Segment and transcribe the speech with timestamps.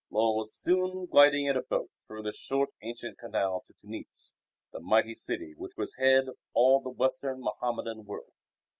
[0.09, 4.33] Lull was soon gliding in a boat through the short ancient canal to Tunis,
[4.73, 8.33] the mighty city which was head of all the Western Mohammedan world.